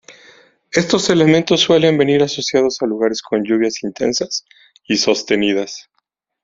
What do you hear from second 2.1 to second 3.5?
asociados a lugares con